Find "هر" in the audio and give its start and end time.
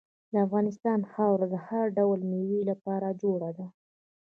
1.67-1.85